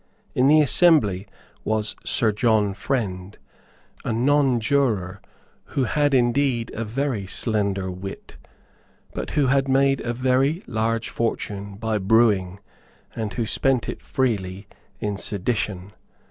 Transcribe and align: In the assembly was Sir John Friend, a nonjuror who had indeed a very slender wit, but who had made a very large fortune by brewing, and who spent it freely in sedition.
In 0.33 0.47
the 0.47 0.61
assembly 0.61 1.27
was 1.63 1.95
Sir 2.03 2.31
John 2.31 2.73
Friend, 2.73 3.37
a 4.03 4.09
nonjuror 4.09 5.19
who 5.65 5.83
had 5.83 6.15
indeed 6.15 6.71
a 6.73 6.83
very 6.83 7.27
slender 7.27 7.91
wit, 7.91 8.35
but 9.13 9.29
who 9.37 9.45
had 9.45 9.67
made 9.67 10.01
a 10.01 10.11
very 10.11 10.63
large 10.65 11.09
fortune 11.09 11.75
by 11.75 11.99
brewing, 11.99 12.59
and 13.15 13.33
who 13.33 13.45
spent 13.45 13.87
it 13.87 14.01
freely 14.01 14.67
in 14.99 15.17
sedition. 15.17 15.93